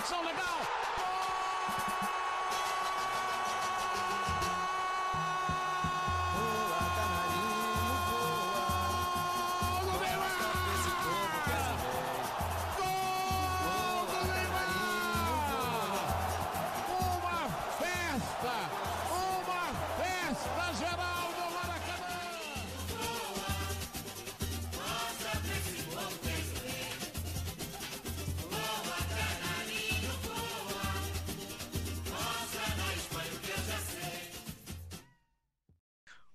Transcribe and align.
conexão 0.00 0.22
legal. 0.24 0.56
Uma 0.56 0.89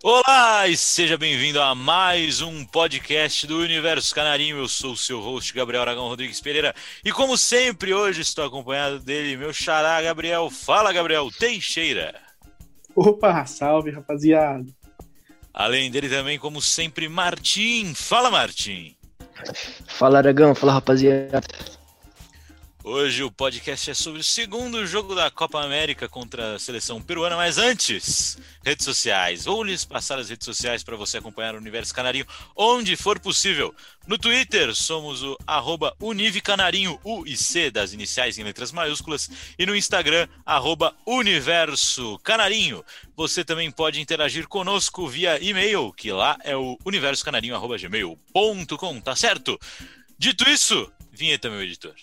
Olá 0.08 0.68
e 0.68 0.78
seja 0.78 1.18
bem-vindo 1.18 1.60
a 1.60 1.74
mais 1.74 2.40
um 2.40 2.64
podcast 2.64 3.48
do 3.48 3.58
Universo 3.58 4.14
Canarinho. 4.14 4.58
Eu 4.60 4.68
sou 4.68 4.92
o 4.92 4.96
seu 4.96 5.20
host, 5.20 5.52
Gabriel 5.52 5.82
Aragão 5.82 6.08
Rodrigues 6.08 6.40
Pereira, 6.40 6.76
e 7.04 7.12
como 7.12 7.36
sempre, 7.36 7.92
hoje 7.92 8.22
estou 8.22 8.46
acompanhado 8.46 9.00
dele, 9.00 9.36
meu 9.36 9.52
xará 9.52 10.00
Gabriel. 10.04 10.52
Fala, 10.52 10.94
Gabriel 10.94 11.32
Teixeira. 11.32 12.14
Opa, 12.96 13.48
salve 13.48 13.90
rapaziada. 13.90 14.68
Além 15.52 15.90
dele 15.90 16.08
também, 16.08 16.38
como 16.38 16.62
sempre, 16.62 17.10
Martim. 17.10 17.96
Fala, 17.96 18.30
Martim. 18.30 18.96
Fala 19.88 20.20
Aragão, 20.20 20.54
fala 20.54 20.74
rapaziada. 20.74 21.42
Hoje 22.88 23.24
o 23.24 23.32
podcast 23.32 23.90
é 23.90 23.96
sobre 23.96 24.22
o 24.22 24.24
segundo 24.24 24.86
jogo 24.86 25.16
da 25.16 25.32
Copa 25.32 25.60
América 25.60 26.08
contra 26.08 26.54
a 26.54 26.60
seleção 26.60 27.02
peruana, 27.02 27.36
mas 27.36 27.58
antes, 27.58 28.38
redes 28.64 28.86
sociais. 28.86 29.46
Vou 29.46 29.64
lhes 29.64 29.84
passar 29.84 30.20
as 30.20 30.30
redes 30.30 30.46
sociais 30.46 30.84
para 30.84 30.96
você 30.96 31.18
acompanhar 31.18 31.56
o 31.56 31.58
Universo 31.58 31.92
Canarinho 31.92 32.28
onde 32.56 32.96
for 32.96 33.20
possível. 33.20 33.74
No 34.06 34.20
Twitter 34.20 34.76
somos 34.76 35.24
o 35.24 35.36
arroba 35.48 35.96
Univicanarinho, 36.00 37.00
U 37.04 37.26
e 37.26 37.36
C 37.36 37.72
das 37.72 37.92
iniciais 37.92 38.38
em 38.38 38.44
letras 38.44 38.72
maiúsculas, 38.72 39.32
e 39.58 39.66
no 39.66 39.76
Instagram, 39.76 40.28
arroba 40.46 40.96
Universo 41.08 42.20
Canarinho. 42.20 42.86
Você 43.18 43.44
também 43.44 43.72
pode 43.72 44.00
interagir 44.00 44.48
conosco 44.48 45.08
via 45.08 45.44
e-mail, 45.44 45.92
que 45.92 46.12
lá 46.12 46.38
é 46.44 46.56
o 46.56 46.78
universocanarinho.gmail.com, 46.86 49.02
tá 49.02 49.16
certo? 49.16 49.60
Dito 50.20 50.48
isso, 50.48 50.88
vinheta, 51.12 51.50
meu 51.50 51.64
editor. 51.64 51.96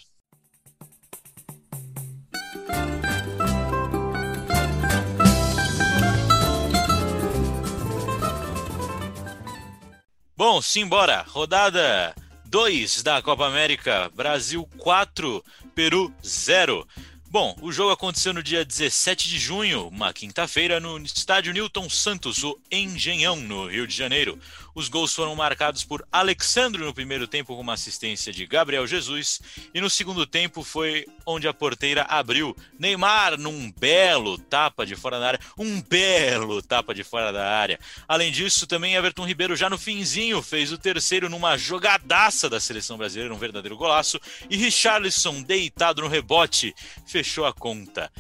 Bom, 10.44 10.60
simbora. 10.60 11.24
Rodada 11.28 12.12
2 12.46 13.04
da 13.04 13.22
Copa 13.22 13.46
América. 13.46 14.10
Brasil 14.12 14.68
4, 14.76 15.40
Peru 15.72 16.12
0. 16.20 16.84
Bom, 17.30 17.56
o 17.62 17.70
jogo 17.70 17.92
aconteceu 17.92 18.34
no 18.34 18.42
dia 18.42 18.64
17 18.64 19.28
de 19.28 19.38
junho, 19.38 19.86
uma 19.86 20.12
quinta-feira, 20.12 20.80
no 20.80 20.98
estádio 20.98 21.52
Newton 21.52 21.88
Santos, 21.88 22.42
o 22.42 22.58
Engenhão, 22.72 23.36
no 23.36 23.68
Rio 23.68 23.86
de 23.86 23.94
Janeiro. 23.94 24.36
Os 24.74 24.88
gols 24.88 25.14
foram 25.14 25.34
marcados 25.34 25.84
por 25.84 26.06
Alexandro 26.10 26.84
no 26.84 26.94
primeiro 26.94 27.26
tempo 27.26 27.54
com 27.54 27.60
uma 27.60 27.74
assistência 27.74 28.32
de 28.32 28.46
Gabriel 28.46 28.86
Jesus 28.86 29.40
e 29.74 29.80
no 29.80 29.90
segundo 29.90 30.26
tempo 30.26 30.62
foi 30.62 31.06
onde 31.26 31.46
a 31.46 31.52
porteira 31.52 32.02
abriu. 32.08 32.56
Neymar 32.78 33.38
num 33.38 33.70
belo 33.72 34.38
tapa 34.38 34.86
de 34.86 34.96
fora 34.96 35.20
da 35.20 35.26
área, 35.28 35.40
um 35.58 35.80
belo 35.82 36.62
tapa 36.62 36.94
de 36.94 37.04
fora 37.04 37.32
da 37.32 37.46
área. 37.46 37.78
Além 38.08 38.32
disso, 38.32 38.66
também 38.66 38.94
Everton 38.94 39.27
Ribeiro 39.27 39.55
já 39.55 39.68
no 39.68 39.77
finzinho 39.77 40.40
fez 40.42 40.72
o 40.72 40.78
terceiro 40.78 41.28
numa 41.28 41.58
jogadaça 41.58 42.48
da 42.48 42.58
seleção 42.58 42.96
brasileira, 42.96 43.34
um 43.34 43.38
verdadeiro 43.38 43.77
golaço, 43.77 44.18
e 44.48 44.56
Richarlison 44.56 45.42
deitado 45.42 46.02
no 46.02 46.08
rebote 46.08 46.74
fechou 47.06 47.44
a 47.44 47.52
conta. 47.52 48.11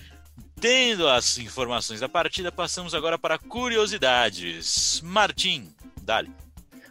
Tendo 0.60 1.08
as 1.08 1.38
informações 1.38 1.98
da 1.98 2.08
partida, 2.08 2.52
passamos 2.52 2.94
agora 2.94 3.18
para 3.18 3.36
curiosidades. 3.36 5.00
Martim, 5.02 5.74
dale. 6.02 6.30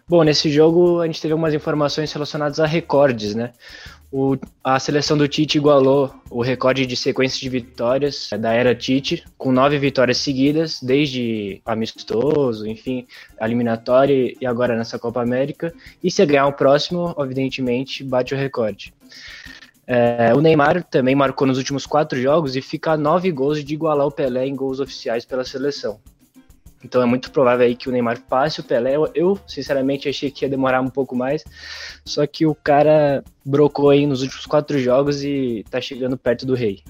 Bom, 0.07 0.23
nesse 0.23 0.49
jogo 0.49 0.99
a 0.99 1.05
gente 1.05 1.21
teve 1.21 1.31
algumas 1.31 1.53
informações 1.53 2.11
relacionadas 2.11 2.59
a 2.59 2.65
recordes, 2.65 3.33
né? 3.33 3.51
O, 4.11 4.35
a 4.61 4.77
seleção 4.77 5.17
do 5.17 5.25
Tite 5.25 5.57
igualou 5.57 6.13
o 6.29 6.41
recorde 6.41 6.85
de 6.85 6.97
sequência 6.97 7.39
de 7.39 7.47
vitórias 7.47 8.29
da 8.37 8.51
era 8.51 8.75
Tite, 8.75 9.23
com 9.37 9.53
nove 9.53 9.79
vitórias 9.79 10.17
seguidas, 10.17 10.81
desde 10.81 11.61
amistoso, 11.65 12.67
enfim, 12.67 13.07
eliminatória 13.39 14.35
e 14.41 14.45
agora 14.45 14.75
nessa 14.75 14.99
Copa 14.99 15.21
América. 15.21 15.73
E 16.03 16.11
se 16.11 16.25
ganhar 16.25 16.47
o 16.47 16.53
próximo, 16.53 17.15
evidentemente, 17.19 18.03
bate 18.03 18.33
o 18.33 18.37
recorde. 18.37 18.93
É, 19.87 20.33
o 20.35 20.41
Neymar 20.41 20.83
também 20.83 21.15
marcou 21.15 21.47
nos 21.47 21.57
últimos 21.57 21.85
quatro 21.85 22.21
jogos 22.21 22.57
e 22.57 22.61
fica 22.61 22.91
a 22.91 22.97
nove 22.97 23.31
gols 23.31 23.63
de 23.63 23.73
igualar 23.73 24.07
o 24.07 24.11
Pelé 24.11 24.45
em 24.45 24.55
gols 24.55 24.81
oficiais 24.81 25.23
pela 25.23 25.45
seleção. 25.45 26.01
Então 26.83 27.01
é 27.01 27.05
muito 27.05 27.31
provável 27.31 27.65
aí 27.65 27.75
que 27.75 27.87
o 27.87 27.91
Neymar 27.91 28.21
passe 28.21 28.59
o 28.59 28.63
Pelé. 28.63 28.95
Eu, 29.13 29.39
sinceramente 29.47 30.09
achei 30.09 30.31
que 30.31 30.45
ia 30.45 30.49
demorar 30.49 30.81
um 30.81 30.89
pouco 30.89 31.15
mais, 31.15 31.43
só 32.05 32.25
que 32.25 32.45
o 32.45 32.55
cara 32.55 33.23
brocou 33.45 33.89
aí 33.89 34.05
nos 34.05 34.21
últimos 34.21 34.45
quatro 34.45 34.79
jogos 34.79 35.23
e 35.23 35.63
tá 35.69 35.79
chegando 35.79 36.17
perto 36.17 36.45
do 36.45 36.55
rei. 36.55 36.83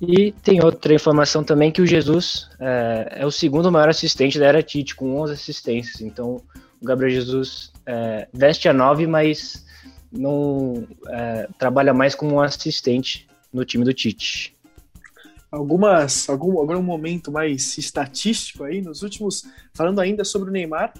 E 0.00 0.32
tem 0.32 0.64
outra 0.64 0.94
informação 0.94 1.44
também 1.44 1.70
que 1.70 1.82
o 1.82 1.86
Jesus 1.86 2.48
é, 2.58 3.18
é 3.20 3.26
o 3.26 3.30
segundo 3.30 3.70
maior 3.70 3.88
assistente 3.88 4.38
da 4.38 4.46
era 4.46 4.62
Tite, 4.62 4.94
com 4.94 5.20
11 5.20 5.32
assistências. 5.34 6.00
Então 6.00 6.42
o 6.80 6.84
Gabriel 6.84 7.14
Jesus 7.14 7.72
é, 7.86 8.26
veste 8.32 8.68
a 8.68 8.72
9, 8.72 9.06
mas 9.06 9.64
não 10.10 10.86
é, 11.08 11.48
trabalha 11.58 11.92
mais 11.92 12.14
como 12.14 12.36
um 12.36 12.40
assistente 12.40 13.28
no 13.52 13.64
time 13.64 13.84
do 13.84 13.92
Tite. 13.92 14.56
Algumas, 15.50 16.28
algum, 16.28 16.58
algum 16.58 16.82
momento 16.82 17.32
mais 17.32 17.76
estatístico 17.76 18.64
aí, 18.64 18.80
nos 18.80 19.02
últimos, 19.02 19.44
falando 19.74 20.00
ainda 20.00 20.24
sobre 20.24 20.48
o 20.48 20.52
Neymar, 20.52 20.94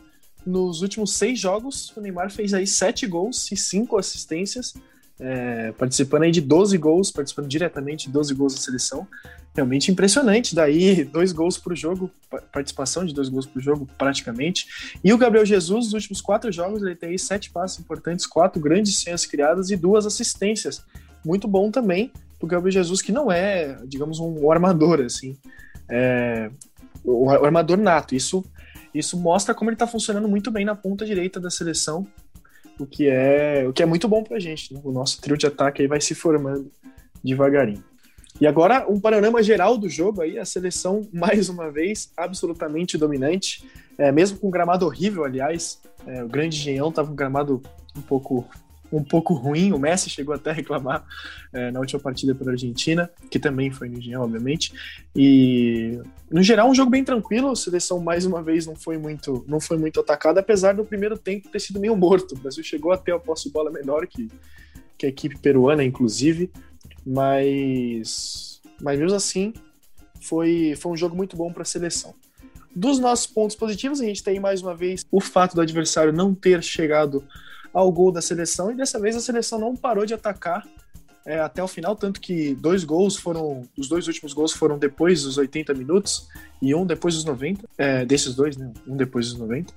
nos 0.44 0.83
últimos 0.83 1.12
seis 1.12 1.38
jogos, 1.38 1.94
o 1.97 2.00
Neymar 2.00 2.31
fez 2.31 2.55
aí 2.55 2.66
sete 2.66 3.06
gols 3.06 3.50
e 3.53 3.56
cinco 3.56 3.99
assistências, 3.99 4.75
é, 5.19 5.71
participando 5.72 6.22
aí 6.22 6.31
de 6.31 6.41
12 6.41 6.77
gols, 6.78 7.11
participando 7.11 7.47
diretamente 7.47 8.06
de 8.06 8.12
12 8.12 8.34
gols 8.34 8.55
da 8.55 8.61
seleção. 8.61 9.06
Realmente 9.55 9.91
impressionante, 9.91 10.55
daí 10.55 11.05
dois 11.05 11.32
gols 11.32 11.59
por 11.59 11.77
jogo, 11.77 12.11
participação 12.53 13.05
de 13.05 13.12
dois 13.12 13.28
gols 13.28 13.47
por 13.47 13.61
jogo 13.61 13.87
praticamente. 13.99 14.67
E 15.05 15.12
o 15.12 15.19
Gabriel 15.19 15.44
Jesus, 15.44 15.87
nos 15.87 15.93
últimos 15.93 16.21
quatro 16.21 16.50
jogos, 16.50 16.82
ele 16.82 16.94
tem 16.94 17.11
aí 17.11 17.19
sete 17.19 17.50
passes 17.50 17.78
importantes, 17.81 18.27
quatro 18.27 18.61
grandes 18.61 18.97
senhas 18.99 19.27
criadas 19.27 19.71
e 19.71 19.77
duas 19.77 20.06
assistências. 20.06 20.82
Muito 21.25 21.47
bom 21.47 21.71
também 21.71 22.11
pro 22.41 22.49
Gabriel 22.49 22.73
Jesus, 22.73 23.03
que 23.03 23.12
não 23.12 23.31
é, 23.31 23.77
digamos, 23.87 24.19
um 24.19 24.51
armador, 24.51 25.01
assim. 25.03 25.37
É, 25.89 26.51
o 27.05 27.31
armador 27.31 27.77
nato. 27.77 28.15
Isso, 28.15 28.43
isso 28.95 29.21
mostra 29.21 29.55
como 29.55 29.71
ele 29.71 29.77
tá 29.77 29.87
funcionando 29.87 30.27
muito 30.27 30.50
bem 30.50 30.65
na 30.65 30.75
ponta 30.75 31.05
direita 31.05 31.39
da 31.39 31.50
seleção, 31.50 32.06
o 32.79 32.87
que 32.87 33.09
é, 33.09 33.67
o 33.69 33.73
que 33.73 33.83
é 33.83 33.87
muito 33.87 34.09
bom 34.09 34.25
pra 34.25 34.41
gente. 34.41 34.73
Né? 34.73 34.81
O 34.83 34.91
nosso 34.91 35.21
trio 35.21 35.37
de 35.37 35.47
ataque 35.47 35.83
aí 35.83 35.89
vai 35.89 36.00
se 36.00 36.15
formando 36.15 36.71
devagarinho. 37.23 37.84
E 38.41 38.47
agora, 38.47 38.91
um 38.91 38.99
panorama 38.99 39.43
geral 39.43 39.77
do 39.77 39.89
jogo 39.89 40.23
aí, 40.23 40.39
a 40.39 40.47
seleção, 40.47 41.06
mais 41.12 41.50
uma 41.50 41.71
vez, 41.71 42.11
absolutamente 42.17 42.97
dominante, 42.97 43.62
é, 43.99 44.11
mesmo 44.11 44.39
com 44.39 44.49
um 44.49 44.50
gramado 44.50 44.87
horrível, 44.87 45.25
aliás, 45.25 45.79
é, 46.06 46.25
o 46.25 46.29
grande 46.29 46.56
engenhão 46.56 46.91
tava 46.91 47.09
com 47.09 47.12
um 47.12 47.17
gramado 47.17 47.61
um 47.95 48.00
pouco 48.00 48.49
um 48.93 49.05
pouco 49.05 49.34
ruim. 49.34 49.73
O 49.73 49.78
Messi 49.78 50.11
chegou 50.11 50.34
até 50.34 50.51
a 50.51 50.53
reclamar 50.53 51.05
é, 51.53 51.71
na 51.71 51.81
última 51.81 52.00
partida 52.00 52.35
pela 52.35 52.53
Argentina, 52.53 53.11
que 53.31 53.38
também 53.38 53.70
foi 53.70 53.88
no 53.88 53.99
Engenhão, 53.99 54.23
obviamente. 54.23 54.73
E 55.14 56.00
no 56.31 56.43
geral, 56.43 56.70
um 56.70 56.75
jogo 56.75 56.91
bem 56.91 57.05
tranquilo. 57.05 57.50
A 57.50 57.56
seleção 57.56 58.00
mais 58.00 58.25
uma 58.25 58.43
vez 58.43 58.67
não 58.67 58.76
foi 58.76 58.99
muito, 58.99 59.44
não 59.49 59.61
foi 59.61 59.79
muito 59.79 60.00
atacada, 60.00 60.41
apesar 60.41 60.75
do 60.75 60.85
primeiro 60.85 61.17
tempo 61.17 61.49
ter 61.49 61.61
sido 61.61 61.81
meio 61.81 61.97
morto. 61.97 62.35
O 62.35 62.38
Brasil 62.38 62.64
chegou 62.64 62.93
até 62.93 63.12
a 63.12 63.19
posse 63.19 63.44
de 63.44 63.53
bola 63.53 63.70
menor 63.70 64.06
que, 64.06 64.29
que 64.97 65.06
a 65.06 65.09
equipe 65.09 65.38
peruana, 65.38 65.85
inclusive, 65.85 66.50
mas 67.06 68.50
mas 68.81 68.99
mesmo 68.99 69.17
assim 69.17 69.53
foi, 70.20 70.75
foi 70.76 70.93
um 70.93 70.97
jogo 70.97 71.17
muito 71.17 71.37
bom 71.37 71.53
para 71.53 71.62
a 71.62 71.67
seleção. 71.67 72.14
Dos 72.75 72.99
nossos 72.99 73.26
pontos 73.26 73.56
positivos, 73.56 74.00
a 74.00 74.05
gente 74.05 74.23
tem 74.23 74.38
mais 74.38 74.62
uma 74.62 74.75
vez 74.75 75.05
o 75.11 75.20
fato 75.20 75.55
do 75.55 75.61
adversário 75.61 76.12
não 76.12 76.35
ter 76.35 76.62
chegado 76.62 77.25
ao 77.72 77.90
gol 77.90 78.11
da 78.11 78.20
seleção 78.20 78.70
e 78.70 78.75
dessa 78.75 78.99
vez 78.99 79.17
a 79.17 79.20
seleção 79.20 79.58
não 79.58 79.76
parou 79.76 80.05
de 80.05 80.14
atacar 80.14 80.67
é, 81.25 81.38
até 81.38 81.62
o 81.62 81.69
final, 81.69 81.94
tanto 81.94 82.20
que 82.20 82.55
dois 82.55 82.82
gols 82.82 83.17
foram, 83.17 83.62
os 83.76 83.88
dois 83.88 84.06
últimos 84.06 84.32
gols 84.32 84.52
foram 84.52 84.78
depois 84.78 85.22
dos 85.22 85.37
80 85.37 85.75
minutos 85.75 86.28
e 86.62 86.75
um 86.75 86.87
depois 86.87 87.14
dos 87.14 87.25
90, 87.25 87.69
é, 87.76 88.05
desses 88.06 88.34
dois, 88.34 88.56
né? 88.56 88.72
Um 88.87 88.96
depois 88.96 89.28
dos 89.28 89.38
90. 89.38 89.72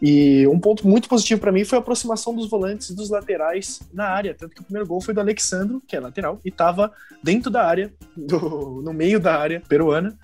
E 0.00 0.46
um 0.46 0.58
ponto 0.60 0.86
muito 0.86 1.08
positivo 1.08 1.40
para 1.40 1.50
mim 1.50 1.64
foi 1.64 1.76
a 1.78 1.80
aproximação 1.80 2.34
dos 2.34 2.48
volantes 2.48 2.90
e 2.90 2.94
dos 2.94 3.10
laterais 3.10 3.80
na 3.92 4.06
área, 4.08 4.34
tanto 4.34 4.54
que 4.54 4.60
o 4.60 4.64
primeiro 4.64 4.86
gol 4.86 5.00
foi 5.00 5.12
do 5.12 5.20
Alexandro, 5.20 5.82
que 5.86 5.96
é 5.96 6.00
lateral, 6.00 6.40
e 6.44 6.48
estava 6.48 6.92
dentro 7.22 7.50
da 7.50 7.64
área, 7.64 7.92
do, 8.16 8.80
no 8.82 8.92
meio 8.92 9.18
da 9.18 9.36
área 9.36 9.60
peruana. 9.68 10.16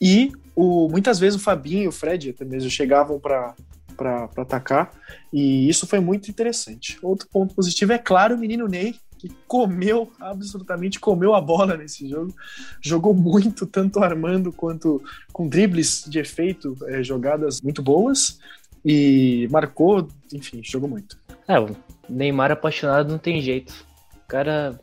E 0.00 0.32
o, 0.54 0.88
muitas 0.88 1.18
vezes 1.18 1.40
o 1.40 1.42
Fabinho 1.42 1.84
e 1.84 1.88
o 1.88 1.92
Fred 1.92 2.30
até 2.30 2.44
mesmo 2.44 2.70
chegavam 2.70 3.18
para 3.18 3.54
para 3.96 4.28
atacar, 4.36 4.90
e 5.32 5.68
isso 5.68 5.86
foi 5.86 6.00
muito 6.00 6.30
interessante. 6.30 6.98
Outro 7.02 7.28
ponto 7.30 7.54
positivo 7.54 7.92
é 7.92 7.98
claro 7.98 8.34
o 8.34 8.38
menino 8.38 8.68
Ney, 8.68 8.94
que 9.18 9.30
comeu, 9.48 10.12
absolutamente 10.20 11.00
comeu 11.00 11.34
a 11.34 11.40
bola 11.40 11.78
nesse 11.78 12.06
jogo. 12.06 12.34
Jogou 12.82 13.14
muito, 13.14 13.66
tanto 13.66 14.00
armando 14.00 14.52
quanto 14.52 15.02
com 15.32 15.48
dribles 15.48 16.04
de 16.06 16.18
efeito, 16.18 16.76
é, 16.88 17.02
jogadas 17.02 17.62
muito 17.62 17.82
boas. 17.82 18.38
E 18.84 19.48
marcou, 19.50 20.08
enfim, 20.30 20.60
jogou 20.62 20.90
muito. 20.90 21.16
É, 21.48 21.58
o 21.58 21.74
Neymar 22.06 22.52
apaixonado 22.52 23.10
não 23.10 23.18
tem 23.18 23.40
jeito. 23.40 23.72
O 24.14 24.28
cara, 24.28 24.78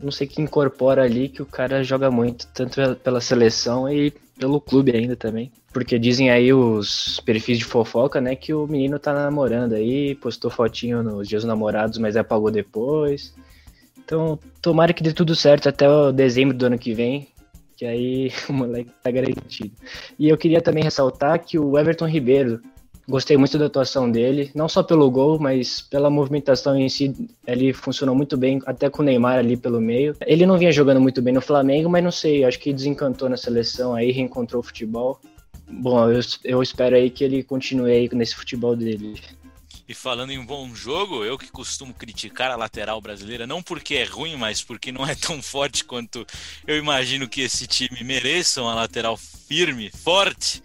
não 0.00 0.10
sei 0.10 0.26
que 0.26 0.42
incorpora 0.42 1.04
ali, 1.04 1.28
que 1.28 1.40
o 1.40 1.46
cara 1.46 1.84
joga 1.84 2.10
muito, 2.10 2.48
tanto 2.48 2.96
pela 2.96 3.20
seleção 3.20 3.88
e 3.88 4.10
pelo 4.36 4.60
clube 4.60 4.90
ainda 4.90 5.14
também. 5.14 5.52
Porque 5.72 5.98
dizem 5.98 6.30
aí 6.30 6.52
os 6.52 7.20
perfis 7.20 7.58
de 7.58 7.64
fofoca, 7.64 8.20
né, 8.20 8.36
que 8.36 8.52
o 8.52 8.66
menino 8.66 8.98
tá 8.98 9.14
namorando 9.14 9.72
aí, 9.72 10.14
postou 10.14 10.50
fotinho 10.50 11.02
nos 11.02 11.26
dias 11.26 11.44
namorados, 11.44 11.98
mas 11.98 12.16
apagou 12.16 12.50
depois. 12.50 13.34
Então, 14.04 14.38
tomara 14.60 14.92
que 14.92 15.02
dê 15.02 15.12
tudo 15.12 15.34
certo 15.34 15.68
até 15.68 15.88
o 15.88 16.12
dezembro 16.12 16.56
do 16.56 16.66
ano 16.66 16.78
que 16.78 16.92
vem, 16.92 17.28
que 17.76 17.86
aí 17.86 18.30
o 18.48 18.52
moleque 18.52 18.90
tá 19.02 19.10
garantido. 19.10 19.72
E 20.18 20.28
eu 20.28 20.36
queria 20.36 20.60
também 20.60 20.84
ressaltar 20.84 21.42
que 21.42 21.58
o 21.58 21.78
Everton 21.78 22.06
Ribeiro, 22.06 22.60
gostei 23.08 23.36
muito 23.36 23.58
da 23.58 23.66
atuação 23.66 24.10
dele, 24.10 24.50
não 24.54 24.68
só 24.68 24.82
pelo 24.82 25.10
gol, 25.10 25.38
mas 25.38 25.80
pela 25.80 26.10
movimentação 26.10 26.76
em 26.76 26.88
si, 26.88 27.14
ele 27.46 27.72
funcionou 27.72 28.14
muito 28.14 28.36
bem, 28.36 28.60
até 28.66 28.88
com 28.88 29.02
o 29.02 29.04
Neymar 29.04 29.38
ali 29.38 29.56
pelo 29.56 29.80
meio. 29.80 30.14
Ele 30.26 30.46
não 30.46 30.58
vinha 30.58 30.70
jogando 30.70 31.00
muito 31.00 31.20
bem 31.20 31.34
no 31.34 31.40
Flamengo, 31.40 31.88
mas 31.88 32.04
não 32.04 32.12
sei, 32.12 32.44
acho 32.44 32.58
que 32.58 32.72
desencantou 32.72 33.28
na 33.28 33.36
seleção 33.36 33.94
aí, 33.94 34.12
reencontrou 34.12 34.60
o 34.60 34.62
futebol. 34.62 35.18
Bom, 35.72 36.10
eu, 36.10 36.20
eu 36.44 36.62
espero 36.62 36.94
aí 36.94 37.10
que 37.10 37.24
ele 37.24 37.42
continue 37.42 37.90
aí 37.90 38.08
nesse 38.12 38.34
futebol 38.34 38.76
dele. 38.76 39.20
E 39.88 39.94
falando 39.94 40.30
em 40.30 40.44
bom 40.44 40.74
jogo, 40.74 41.24
eu 41.24 41.36
que 41.36 41.50
costumo 41.50 41.92
criticar 41.92 42.50
a 42.50 42.56
lateral 42.56 43.00
brasileira, 43.00 43.46
não 43.46 43.62
porque 43.62 43.96
é 43.96 44.04
ruim, 44.04 44.36
mas 44.36 44.62
porque 44.62 44.92
não 44.92 45.06
é 45.06 45.14
tão 45.14 45.42
forte 45.42 45.84
quanto 45.84 46.26
eu 46.66 46.76
imagino 46.76 47.28
que 47.28 47.40
esse 47.40 47.66
time 47.66 48.02
mereça 48.04 48.62
uma 48.62 48.74
lateral 48.74 49.16
firme, 49.16 49.90
forte. 49.90 50.62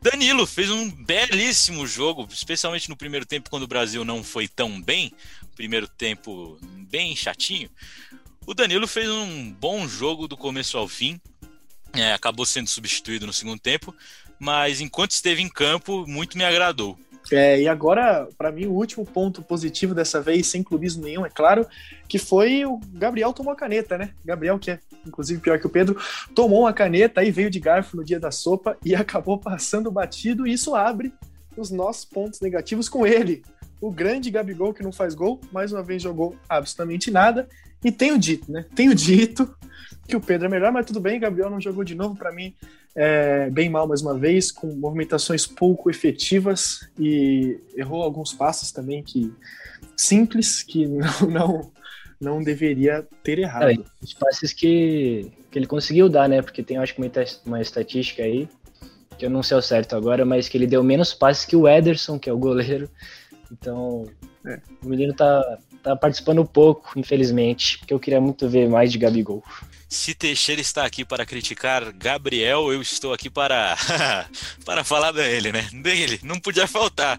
Danilo 0.00 0.46
fez 0.46 0.70
um 0.70 0.90
belíssimo 0.90 1.86
jogo, 1.86 2.26
especialmente 2.30 2.88
no 2.88 2.96
primeiro 2.96 3.26
tempo, 3.26 3.50
quando 3.50 3.64
o 3.64 3.68
Brasil 3.68 4.04
não 4.04 4.22
foi 4.22 4.46
tão 4.46 4.80
bem. 4.80 5.12
Primeiro 5.56 5.88
tempo 5.88 6.58
bem 6.88 7.14
chatinho. 7.16 7.68
O 8.46 8.54
Danilo 8.54 8.86
fez 8.86 9.10
um 9.10 9.52
bom 9.52 9.86
jogo 9.86 10.28
do 10.28 10.36
começo 10.36 10.78
ao 10.78 10.88
fim. 10.88 11.20
É, 11.92 12.12
acabou 12.12 12.46
sendo 12.46 12.68
substituído 12.68 13.26
no 13.26 13.32
segundo 13.32 13.60
tempo, 13.60 13.94
mas 14.40 14.80
enquanto 14.80 15.10
esteve 15.10 15.42
em 15.42 15.48
campo, 15.48 16.06
muito 16.08 16.38
me 16.38 16.44
agradou. 16.44 16.98
É, 17.30 17.60
e 17.60 17.68
agora, 17.68 18.26
para 18.36 18.50
mim, 18.50 18.66
o 18.66 18.72
último 18.72 19.04
ponto 19.04 19.42
positivo 19.42 19.94
dessa 19.94 20.20
vez, 20.20 20.46
sem 20.46 20.62
clubismo 20.62 21.04
nenhum, 21.04 21.24
é 21.24 21.30
claro, 21.30 21.66
que 22.08 22.18
foi 22.18 22.64
o 22.64 22.80
Gabriel 22.94 23.32
tomou 23.32 23.52
a 23.52 23.56
caneta, 23.56 23.98
né? 23.98 24.10
Gabriel, 24.24 24.58
que 24.58 24.72
é 24.72 24.80
inclusive 25.06 25.40
pior 25.40 25.58
que 25.58 25.66
o 25.66 25.70
Pedro, 25.70 25.96
tomou 26.34 26.62
uma 26.62 26.72
caneta 26.72 27.22
e 27.22 27.30
veio 27.30 27.50
de 27.50 27.60
garfo 27.60 27.96
no 27.96 28.04
dia 28.04 28.18
da 28.18 28.30
sopa 28.30 28.76
e 28.84 28.94
acabou 28.96 29.38
passando 29.38 29.90
batido, 29.90 30.46
e 30.46 30.52
isso 30.52 30.74
abre 30.74 31.12
os 31.56 31.70
nossos 31.70 32.04
pontos 32.04 32.40
negativos 32.40 32.88
com 32.88 33.06
ele. 33.06 33.42
O 33.80 33.90
grande 33.90 34.30
Gabigol 34.30 34.74
que 34.74 34.82
não 34.82 34.92
faz 34.92 35.14
gol, 35.14 35.40
mais 35.52 35.72
uma 35.72 35.82
vez 35.82 36.02
jogou 36.02 36.36
absolutamente 36.48 37.10
nada. 37.10 37.48
E 37.82 37.90
tenho 37.90 38.18
dito, 38.18 38.52
né? 38.52 38.66
Tenho 38.74 38.94
dito 38.94 39.54
que 40.06 40.14
o 40.14 40.20
Pedro 40.20 40.46
é 40.46 40.50
melhor, 40.50 40.70
mas 40.70 40.84
tudo 40.84 41.00
bem, 41.00 41.18
Gabriel 41.18 41.48
não 41.48 41.60
jogou 41.60 41.82
de 41.82 41.94
novo 41.94 42.14
para 42.14 42.32
mim 42.32 42.54
é, 42.94 43.48
bem 43.50 43.68
mal 43.68 43.86
mais 43.86 44.02
uma 44.02 44.18
vez, 44.18 44.50
com 44.50 44.66
movimentações 44.74 45.46
pouco 45.46 45.90
efetivas 45.90 46.88
e 46.98 47.58
errou 47.76 48.02
alguns 48.02 48.32
passos 48.32 48.72
também 48.72 49.02
que 49.02 49.32
simples 49.96 50.62
que 50.62 50.86
não 50.88 51.30
não, 51.30 51.72
não 52.20 52.42
deveria 52.42 53.06
ter 53.22 53.38
errado. 53.38 53.70
É, 53.70 53.76
os 54.02 54.14
passes 54.14 54.52
que, 54.52 55.30
que 55.50 55.58
ele 55.58 55.66
conseguiu 55.66 56.08
dar, 56.08 56.28
né? 56.28 56.42
Porque 56.42 56.62
tem 56.62 56.78
acho 56.78 56.94
que 56.94 57.00
uma, 57.00 57.10
uma 57.46 57.60
estatística 57.60 58.22
aí 58.22 58.48
que 59.20 59.26
eu 59.26 59.30
não 59.30 59.42
sei 59.42 59.54
o 59.58 59.62
certo 59.62 59.94
agora, 59.94 60.24
mas 60.24 60.48
que 60.48 60.56
ele 60.56 60.66
deu 60.66 60.82
menos 60.82 61.12
passes 61.12 61.44
que 61.44 61.54
o 61.54 61.68
Ederson, 61.68 62.18
que 62.18 62.30
é 62.30 62.32
o 62.32 62.38
goleiro. 62.38 62.88
Então, 63.52 64.06
é. 64.46 64.58
o 64.82 64.88
menino 64.88 65.12
tá, 65.12 65.58
tá 65.82 65.96
participando 65.96 66.44
pouco, 66.44 66.98
infelizmente, 66.98 67.78
porque 67.78 67.92
eu 67.92 68.00
queria 68.00 68.20
muito 68.20 68.48
ver 68.48 68.68
mais 68.68 68.92
de 68.92 68.98
Gabigol. 68.98 69.42
Se 69.88 70.14
Teixeira 70.14 70.60
está 70.60 70.84
aqui 70.84 71.04
para 71.04 71.26
criticar 71.26 71.92
Gabriel, 71.92 72.72
eu 72.72 72.80
estou 72.80 73.12
aqui 73.12 73.28
para 73.28 73.76
para 74.64 74.84
falar 74.84 75.10
dele, 75.10 75.50
né? 75.50 75.68
Dele, 75.72 76.20
não 76.22 76.38
podia 76.38 76.68
faltar. 76.68 77.18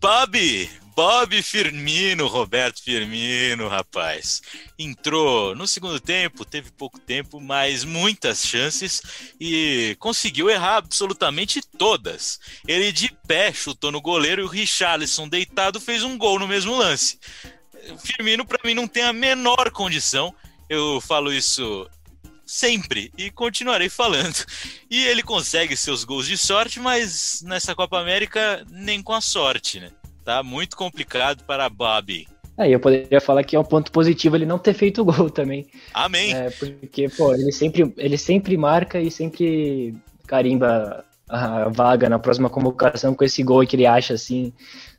Bob, 0.00 0.70
Bob 0.96 1.42
Firmino, 1.42 2.26
Roberto 2.26 2.82
Firmino, 2.82 3.68
rapaz. 3.68 4.42
Entrou 4.78 5.54
no 5.54 5.66
segundo 5.66 6.00
tempo, 6.00 6.44
teve 6.44 6.70
pouco 6.70 6.98
tempo, 6.98 7.40
mas 7.40 7.84
muitas 7.84 8.44
chances 8.44 9.00
e 9.40 9.96
conseguiu 9.98 10.50
errar 10.50 10.76
absolutamente 10.76 11.60
todas. 11.78 12.40
Ele 12.66 12.90
de 12.90 13.12
pé 13.26 13.52
chutou 13.52 13.92
no 13.92 14.00
goleiro 14.00 14.42
e 14.42 14.44
o 14.44 14.48
Richarlison 14.48 15.28
deitado 15.28 15.78
fez 15.80 16.02
um 16.02 16.18
gol 16.18 16.38
no 16.38 16.48
mesmo 16.48 16.76
lance. 16.76 17.18
Firmino 17.98 18.44
para 18.44 18.60
mim 18.64 18.74
não 18.74 18.86
tem 18.86 19.02
a 19.02 19.12
menor 19.12 19.70
condição 19.70 20.34
eu 20.72 21.02
falo 21.02 21.30
isso 21.30 21.86
sempre 22.46 23.12
e 23.18 23.30
continuarei 23.30 23.90
falando. 23.90 24.36
E 24.90 25.04
ele 25.04 25.22
consegue 25.22 25.76
seus 25.76 26.02
gols 26.02 26.26
de 26.26 26.38
sorte, 26.38 26.80
mas 26.80 27.42
nessa 27.46 27.74
Copa 27.74 27.98
América 27.98 28.64
nem 28.70 29.02
com 29.02 29.12
a 29.12 29.20
sorte, 29.20 29.80
né? 29.80 29.90
Tá 30.24 30.42
muito 30.42 30.74
complicado 30.74 31.44
para 31.44 31.68
Bob. 31.68 32.26
Aí 32.56 32.72
é, 32.72 32.74
eu 32.74 32.80
poderia 32.80 33.20
falar 33.20 33.44
que 33.44 33.54
é 33.54 33.60
um 33.60 33.64
ponto 33.64 33.92
positivo 33.92 34.36
ele 34.36 34.46
não 34.46 34.58
ter 34.58 34.72
feito 34.72 35.04
gol 35.04 35.28
também. 35.28 35.66
Amém. 35.92 36.34
É, 36.34 36.48
porque, 36.50 37.08
pô, 37.10 37.34
ele 37.34 37.52
sempre, 37.52 37.92
ele 37.98 38.16
sempre 38.16 38.56
marca 38.56 38.98
e 38.98 39.10
sempre 39.10 39.94
carimba 40.26 41.04
a 41.28 41.68
vaga 41.68 42.08
na 42.08 42.18
próxima 42.18 42.48
convocação 42.48 43.14
com 43.14 43.24
esse 43.24 43.42
gol 43.42 43.66
que 43.66 43.76
ele 43.76 43.86
acha 43.86 44.14
assim 44.14 44.52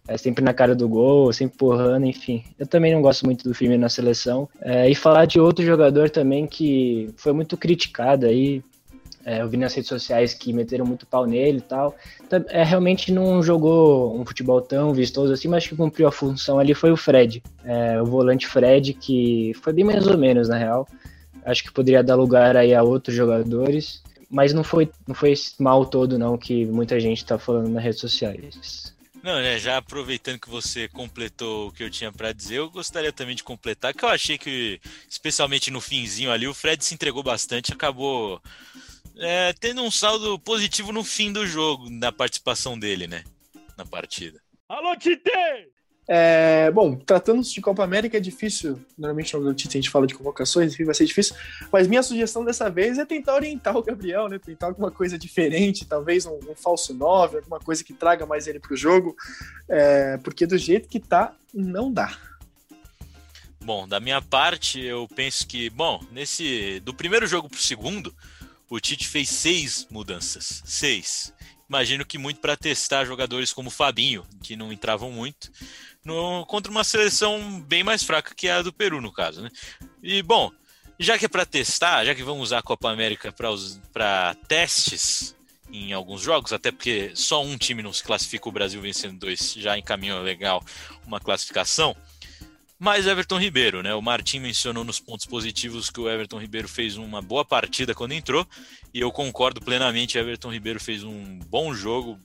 é 0.07 0.17
sempre 0.17 0.43
na 0.43 0.53
cara 0.53 0.75
do 0.75 0.87
gol, 0.87 1.31
sempre 1.31 1.55
empurrando, 1.55 2.05
enfim. 2.05 2.43
Eu 2.59 2.67
também 2.67 2.93
não 2.93 3.01
gosto 3.01 3.25
muito 3.25 3.47
do 3.47 3.53
Firmino 3.53 3.81
na 3.81 3.89
seleção. 3.89 4.49
É, 4.61 4.89
e 4.89 4.95
falar 4.95 5.25
de 5.25 5.39
outro 5.39 5.65
jogador 5.65 6.09
também 6.09 6.45
que 6.45 7.09
foi 7.15 7.31
muito 7.31 7.55
criticado 7.55 8.25
aí, 8.25 8.61
é, 9.25 9.41
eu 9.41 9.47
vi 9.47 9.55
nas 9.55 9.73
redes 9.73 9.87
sociais 9.87 10.33
que 10.33 10.51
meteram 10.51 10.85
muito 10.85 11.05
pau 11.05 11.25
nele 11.25 11.59
e 11.59 11.61
tal. 11.61 11.95
É, 12.49 12.63
realmente 12.63 13.11
não 13.11 13.41
jogou 13.41 14.19
um 14.19 14.25
futebol 14.25 14.61
tão 14.61 14.93
vistoso 14.93 15.31
assim, 15.31 15.47
mas 15.47 15.65
que 15.65 15.75
cumpriu 15.75 16.07
a 16.07 16.11
função 16.11 16.59
ali 16.59 16.73
foi 16.73 16.91
o 16.91 16.97
Fred. 16.97 17.41
É, 17.63 18.01
o 18.01 18.05
volante 18.05 18.47
Fred, 18.47 18.93
que 18.93 19.53
foi 19.61 19.71
bem 19.71 19.85
mais 19.85 20.05
ou 20.05 20.17
menos, 20.17 20.49
na 20.49 20.57
real. 20.57 20.85
Acho 21.45 21.63
que 21.63 21.71
poderia 21.71 22.03
dar 22.03 22.15
lugar 22.15 22.57
aí 22.57 22.73
a 22.73 22.83
outros 22.83 23.15
jogadores. 23.15 24.03
Mas 24.29 24.51
não 24.51 24.63
foi, 24.63 24.89
não 25.07 25.13
foi 25.13 25.31
esse 25.31 25.61
mal 25.61 25.85
todo, 25.85 26.17
não, 26.17 26.37
que 26.37 26.65
muita 26.65 26.99
gente 26.99 27.19
está 27.19 27.37
falando 27.37 27.69
nas 27.69 27.83
redes 27.83 27.99
sociais. 27.99 28.92
Não, 29.23 29.41
né, 29.41 29.57
já 29.57 29.77
aproveitando 29.77 30.37
que 30.37 30.49
você 30.49 30.89
completou 30.89 31.69
o 31.69 31.71
que 31.71 31.81
eu 31.81 31.89
tinha 31.89 32.11
para 32.11 32.33
dizer, 32.33 32.57
eu 32.57 32.69
gostaria 32.69 33.13
também 33.13 33.37
de 33.37 33.41
completar 33.41 33.93
que 33.93 34.03
eu 34.03 34.09
achei 34.09 34.37
que, 34.37 34.81
especialmente 35.09 35.71
no 35.71 35.79
finzinho 35.79 36.29
ali, 36.29 36.45
o 36.45 36.53
Fred 36.53 36.83
se 36.83 36.93
entregou 36.93 37.23
bastante, 37.23 37.71
acabou 37.71 38.41
é, 39.15 39.53
tendo 39.53 39.81
um 39.81 39.89
saldo 39.89 40.37
positivo 40.39 40.91
no 40.91 41.05
fim 41.05 41.31
do 41.31 41.47
jogo, 41.47 41.89
na 41.89 42.11
participação 42.11 42.77
dele, 42.77 43.07
né, 43.07 43.23
na 43.77 43.85
partida. 43.85 44.41
Alô, 44.67 44.93
Tite! 44.97 45.72
É, 46.05 46.69
bom, 46.71 46.95
tratando-se 46.95 47.53
de 47.53 47.61
Copa 47.61 47.83
América 47.83 48.17
é 48.17 48.19
difícil. 48.19 48.79
Normalmente 48.97 49.33
no 49.35 49.41
Notícia 49.41 49.77
a 49.77 49.81
gente 49.81 49.89
fala 49.89 50.05
de 50.05 50.13
convocações, 50.13 50.73
enfim, 50.73 50.83
vai 50.83 50.93
ser 50.93 51.05
difícil. 51.05 51.35
Mas 51.71 51.87
minha 51.87 52.03
sugestão 52.03 52.43
dessa 52.43 52.69
vez 52.69 52.97
é 52.97 53.05
tentar 53.05 53.35
orientar 53.35 53.75
o 53.75 53.83
Gabriel, 53.83 54.27
né? 54.27 54.37
Tentar 54.37 54.67
alguma 54.67 54.91
coisa 54.91 55.17
diferente, 55.17 55.85
talvez 55.85 56.25
um, 56.25 56.37
um 56.49 56.55
falso 56.55 56.93
9, 56.93 57.37
alguma 57.37 57.59
coisa 57.59 57.83
que 57.83 57.93
traga 57.93 58.25
mais 58.25 58.47
ele 58.47 58.59
pro 58.59 58.75
jogo. 58.75 59.15
É, 59.69 60.17
porque 60.17 60.45
do 60.45 60.57
jeito 60.57 60.89
que 60.89 60.99
tá, 60.99 61.33
não 61.53 61.91
dá. 61.91 62.17
Bom, 63.63 63.87
da 63.87 63.99
minha 63.99 64.21
parte, 64.21 64.81
eu 64.81 65.07
penso 65.15 65.47
que, 65.47 65.69
bom, 65.69 66.03
nesse. 66.11 66.81
Do 66.81 66.93
primeiro 66.93 67.25
jogo 67.25 67.49
pro 67.49 67.61
segundo, 67.61 68.13
o 68.69 68.77
Tite 68.77 69.07
fez 69.07 69.29
seis 69.29 69.87
mudanças. 69.89 70.61
Seis. 70.65 71.33
Imagino 71.69 72.05
que 72.05 72.17
muito 72.17 72.41
para 72.41 72.57
testar 72.57 73.05
jogadores 73.05 73.53
como 73.53 73.69
Fabinho, 73.69 74.25
que 74.43 74.57
não 74.57 74.71
entravam 74.71 75.09
muito 75.09 75.49
no, 76.03 76.45
contra 76.45 76.71
uma 76.71 76.83
seleção 76.83 77.61
bem 77.61 77.83
mais 77.83 78.03
fraca 78.03 78.35
que 78.35 78.49
a 78.49 78.61
do 78.61 78.73
Peru, 78.73 79.01
no 79.01 79.11
caso, 79.11 79.41
né? 79.41 79.49
E, 80.01 80.21
bom, 80.21 80.51
já 80.99 81.17
que 81.17 81.25
é 81.25 81.29
para 81.29 81.45
testar, 81.45 82.05
já 82.05 82.13
que 82.13 82.23
vamos 82.23 82.43
usar 82.43 82.59
a 82.59 82.63
Copa 82.63 82.89
América 82.89 83.33
para 83.91 84.35
testes 84.47 85.35
em 85.71 85.91
alguns 85.91 86.21
jogos, 86.21 86.53
até 86.53 86.71
porque 86.71 87.11
só 87.15 87.43
um 87.43 87.57
time 87.57 87.81
não 87.81 87.91
se 87.91 88.03
classifica, 88.03 88.47
o 88.47 88.51
Brasil 88.51 88.79
vencendo 88.79 89.17
dois 89.17 89.53
já 89.53 89.77
encaminhou 89.77 90.21
legal 90.21 90.63
uma 91.05 91.19
classificação. 91.19 91.95
Mas 92.77 93.07
Everton 93.07 93.39
Ribeiro, 93.39 93.81
né? 93.81 93.95
O 93.95 94.01
Martim 94.01 94.39
mencionou 94.39 94.83
nos 94.83 94.99
pontos 94.99 95.25
positivos 95.25 95.89
que 95.89 96.01
o 96.01 96.09
Everton 96.09 96.37
Ribeiro 96.37 96.67
fez 96.67 96.97
uma 96.97 97.21
boa 97.21 97.45
partida 97.45 97.95
quando 97.95 98.11
entrou, 98.11 98.45
e 98.93 98.99
eu 98.99 99.11
concordo 99.11 99.61
plenamente. 99.61 100.17
Everton 100.17 100.51
Ribeiro 100.51 100.79
fez 100.79 101.03
um 101.03 101.39
bom 101.47 101.73
jogo, 101.73 102.19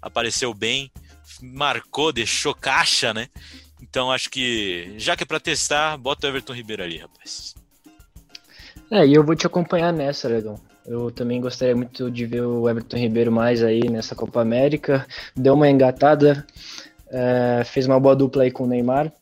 apareceu 0.00 0.54
bem, 0.54 0.90
marcou, 1.42 2.12
deixou 2.12 2.54
caixa, 2.54 3.12
né? 3.14 3.28
Então 3.80 4.10
acho 4.10 4.28
que, 4.30 4.94
já 4.96 5.16
que 5.16 5.22
é 5.22 5.26
para 5.26 5.40
testar, 5.40 5.96
bota 5.96 6.26
o 6.26 6.30
Everton 6.30 6.52
Ribeiro 6.52 6.82
ali, 6.82 6.98
rapaz. 6.98 7.54
É, 8.90 9.06
e 9.06 9.14
eu 9.14 9.24
vou 9.24 9.36
te 9.36 9.46
acompanhar 9.46 9.92
nessa, 9.92 10.28
Legão. 10.28 10.58
Eu 10.86 11.10
também 11.10 11.40
gostaria 11.40 11.76
muito 11.76 12.10
de 12.10 12.24
ver 12.24 12.42
o 12.42 12.68
Everton 12.68 12.96
Ribeiro 12.96 13.30
mais 13.30 13.62
aí 13.62 13.88
nessa 13.90 14.14
Copa 14.14 14.40
América. 14.40 15.06
Deu 15.36 15.54
uma 15.54 15.68
engatada, 15.68 16.46
é, 17.10 17.62
fez 17.64 17.86
uma 17.86 18.00
boa 18.00 18.16
dupla 18.16 18.44
aí 18.44 18.50
com 18.50 18.64
o 18.64 18.66
Neymar. 18.66 19.12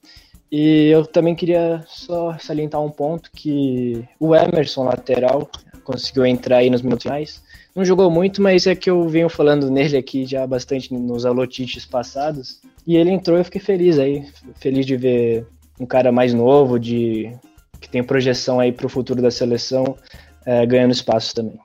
E 0.51 0.87
eu 0.87 1.05
também 1.05 1.35
queria 1.35 1.85
só 1.89 2.39
salientar 2.39 2.81
um 2.81 2.91
ponto 2.91 3.31
que 3.33 4.09
o 4.21 4.35
Emerson, 4.35 4.85
lateral, 4.85 5.51
conseguiu 5.87 6.27
entrar 6.27 6.59
aí 6.59 6.69
nos 6.69 6.83
minutos 6.83 7.05
finais. 7.05 7.43
Não 7.75 7.85
jogou 7.85 8.11
muito, 8.11 8.43
mas 8.43 8.67
é 8.67 8.75
que 8.75 8.91
eu 8.91 9.09
venho 9.09 9.29
falando 9.29 9.71
nele 9.71 9.97
aqui 9.97 10.27
já 10.27 10.47
bastante 10.47 10.93
nos 10.93 11.25
alotites 11.25 11.87
passados. 11.87 12.61
E 12.87 12.97
ele 12.97 13.11
entrou 13.11 13.37
e 13.37 13.41
eu 13.41 13.45
fiquei 13.45 13.61
feliz 13.61 13.99
aí. 13.99 14.27
Feliz 14.57 14.85
de 14.85 14.97
ver 14.97 15.47
um 15.79 15.87
cara 15.87 16.11
mais 16.11 16.35
novo, 16.35 16.79
de 16.79 17.33
que 17.81 17.89
tem 17.89 18.03
projeção 18.03 18.59
aí 18.59 18.73
para 18.73 18.87
o 18.87 18.91
futuro 18.91 19.23
da 19.23 19.31
seleção, 19.31 19.97
é, 20.45 20.67
ganhando 20.67 20.93
espaço 20.93 21.35
também. 21.35 21.59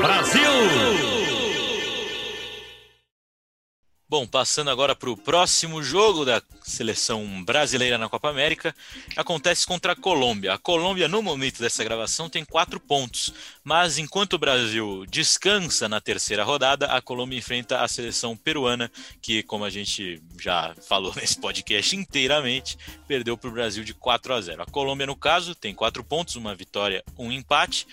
Brasil! 0.00 1.05
Bom, 4.18 4.26
passando 4.26 4.70
agora 4.70 4.96
para 4.96 5.10
o 5.10 5.16
próximo 5.16 5.82
jogo 5.82 6.24
da 6.24 6.40
seleção 6.62 7.44
brasileira 7.44 7.98
na 7.98 8.08
Copa 8.08 8.30
América, 8.30 8.74
acontece 9.14 9.66
contra 9.66 9.92
a 9.92 9.94
Colômbia. 9.94 10.54
A 10.54 10.58
Colômbia, 10.58 11.06
no 11.06 11.20
momento 11.20 11.60
dessa 11.60 11.84
gravação, 11.84 12.30
tem 12.30 12.42
quatro 12.42 12.80
pontos, 12.80 13.34
mas 13.62 13.98
enquanto 13.98 14.32
o 14.32 14.38
Brasil 14.38 15.04
descansa 15.06 15.86
na 15.86 16.00
terceira 16.00 16.44
rodada, 16.44 16.86
a 16.86 17.02
Colômbia 17.02 17.38
enfrenta 17.38 17.82
a 17.82 17.88
seleção 17.88 18.34
peruana, 18.34 18.90
que, 19.20 19.42
como 19.42 19.66
a 19.66 19.70
gente 19.70 20.22
já 20.40 20.74
falou 20.88 21.12
nesse 21.20 21.38
podcast 21.38 21.94
inteiramente, 21.94 22.78
perdeu 23.06 23.36
para 23.36 23.50
o 23.50 23.52
Brasil 23.52 23.84
de 23.84 23.92
4 23.92 24.32
a 24.32 24.40
0. 24.40 24.62
A 24.62 24.66
Colômbia, 24.66 25.06
no 25.06 25.14
caso, 25.14 25.54
tem 25.54 25.74
quatro 25.74 26.02
pontos, 26.02 26.36
uma 26.36 26.54
vitória, 26.54 27.04
um 27.18 27.30
empate. 27.30 27.86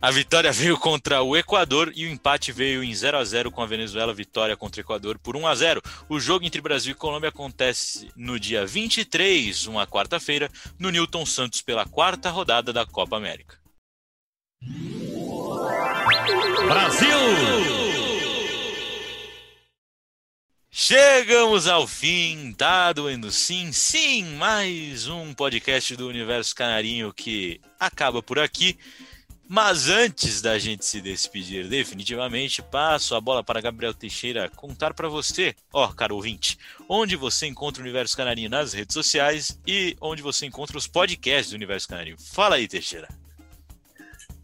A 0.00 0.10
vitória 0.10 0.52
veio 0.52 0.78
contra 0.78 1.22
o 1.22 1.34
Equador 1.34 1.90
e 1.96 2.06
o 2.06 2.10
empate 2.10 2.52
veio 2.52 2.84
em 2.84 2.94
0 2.94 3.16
a 3.16 3.24
0 3.24 3.50
com 3.50 3.62
a 3.62 3.66
Venezuela, 3.66 4.12
vitória 4.12 4.54
contra 4.54 4.80
o 4.80 4.84
Equador 4.84 5.18
por 5.18 5.34
1 5.34 5.46
a 5.46 5.54
0. 5.54 5.63
O 6.08 6.20
jogo 6.20 6.44
entre 6.44 6.60
Brasil 6.60 6.92
e 6.92 6.94
Colômbia 6.94 7.30
acontece 7.30 8.10
no 8.16 8.38
dia 8.38 8.66
23, 8.66 9.66
uma 9.66 9.86
quarta-feira, 9.86 10.50
no 10.78 10.90
Newton 10.90 11.24
Santos 11.24 11.62
pela 11.62 11.86
quarta 11.86 12.30
rodada 12.30 12.72
da 12.72 12.84
Copa 12.84 13.16
América. 13.16 13.58
Brasil! 16.66 17.84
Chegamos 20.76 21.68
ao 21.68 21.86
fim, 21.86 22.52
tá 22.52 22.92
doendo 22.92 23.30
sim, 23.30 23.72
sim, 23.72 24.24
mais 24.36 25.06
um 25.06 25.32
podcast 25.32 25.94
do 25.94 26.08
Universo 26.08 26.54
Canarinho 26.54 27.12
que 27.12 27.60
acaba 27.78 28.22
por 28.22 28.38
aqui. 28.40 28.76
Mas 29.46 29.90
antes 29.90 30.40
da 30.40 30.58
gente 30.58 30.86
se 30.86 31.02
despedir 31.02 31.68
definitivamente, 31.68 32.62
passo 32.62 33.14
a 33.14 33.20
bola 33.20 33.44
para 33.44 33.60
Gabriel 33.60 33.92
Teixeira 33.92 34.50
contar 34.56 34.94
para 34.94 35.06
você, 35.06 35.54
ó, 35.70 35.88
caro 35.88 36.16
ouvinte, 36.16 36.58
onde 36.88 37.14
você 37.14 37.46
encontra 37.46 37.82
o 37.82 37.84
Universo 37.84 38.16
Canarinho 38.16 38.48
nas 38.48 38.72
redes 38.72 38.94
sociais 38.94 39.60
e 39.66 39.94
onde 40.00 40.22
você 40.22 40.46
encontra 40.46 40.78
os 40.78 40.86
podcasts 40.86 41.50
do 41.50 41.56
Universo 41.56 41.88
Canarinho. 41.88 42.16
Fala 42.18 42.56
aí, 42.56 42.66
Teixeira. 42.66 43.06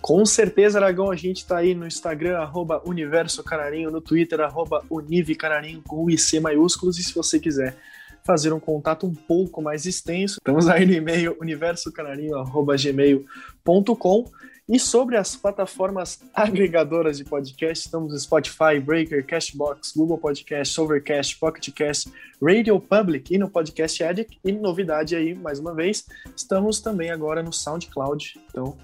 Com 0.02 0.26
certeza, 0.26 0.78
Aragão, 0.78 1.11
a 1.11 1.16
gente 1.16 1.38
está 1.38 1.57
aí 1.59 1.75
no 1.75 1.87
Instagram, 1.87 2.38
arroba 2.38 2.83
Universo 2.87 3.42
Canarinho, 3.42 3.90
no 3.90 4.00
Twitter, 4.00 4.40
arroba 4.40 4.83
Unive 4.90 5.35
Canarinho, 5.35 5.83
com 5.83 6.11
IC 6.11 6.40
maiúsculos, 6.40 6.99
e 6.99 7.02
se 7.02 7.14
você 7.14 7.38
quiser 7.38 7.76
fazer 8.25 8.52
um 8.52 8.61
contato 8.61 9.07
um 9.07 9.14
pouco 9.14 9.62
mais 9.62 9.87
extenso, 9.87 10.35
estamos 10.35 10.69
aí 10.69 10.85
no 10.87 10.92
e-mail 10.92 11.37
universocanarinho.gmail.com 11.40 14.30
e 14.71 14.79
sobre 14.79 15.17
as 15.17 15.35
plataformas 15.35 16.21
agregadoras 16.33 17.19
de 17.19 17.25
podcast, 17.25 17.87
estamos 17.87 18.12
no 18.12 18.19
Spotify, 18.19 18.79
Breaker, 18.81 19.27
Cashbox, 19.27 19.93
Google 19.97 20.17
Podcast, 20.17 20.81
Overcast, 20.81 21.37
Pocket 21.39 21.75
Cast, 21.75 22.09
Radio 22.41 22.79
Public 22.79 23.35
e 23.35 23.37
no 23.37 23.50
Podcast 23.50 24.05
Addict. 24.05 24.39
E 24.45 24.53
novidade 24.53 25.17
aí, 25.17 25.35
mais 25.35 25.59
uma 25.59 25.75
vez, 25.75 26.07
estamos 26.37 26.81
também 26.81 27.11
agora 27.11 27.43
no 27.43 27.53
SoundCloud. 27.53 28.39
Então, 28.49 28.79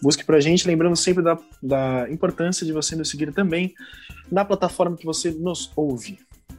busque 0.00 0.24
pra 0.24 0.38
gente, 0.38 0.68
lembrando 0.68 0.94
sempre 0.94 1.24
da, 1.24 1.36
da 1.60 2.08
importância 2.10 2.64
de 2.64 2.72
você 2.72 2.94
nos 2.94 3.10
seguir 3.10 3.32
também 3.32 3.74
na 4.30 4.44
plataforma 4.44 4.96
que 4.96 5.04
você 5.04 5.32
nos 5.32 5.72
ouve. 5.74 6.16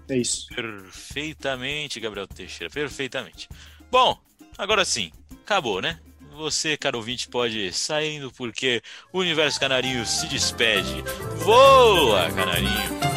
É 0.09 0.17
isso. 0.17 0.47
Perfeitamente, 0.53 2.01
Gabriel 2.01 2.27
Teixeira, 2.27 2.71
perfeitamente. 2.71 3.47
Bom, 3.89 4.19
agora 4.57 4.83
sim, 4.83 5.13
acabou, 5.45 5.81
né? 5.81 5.97
Você, 6.35 6.77
caro 6.77 6.97
ouvinte, 6.97 7.27
pode 7.27 7.71
saindo 7.73 8.31
porque 8.31 8.81
o 9.11 9.19
Universo 9.19 9.59
Canarinho 9.59 10.05
se 10.05 10.27
despede. 10.27 11.03
Voa, 11.37 12.31
Canarinho! 12.31 13.15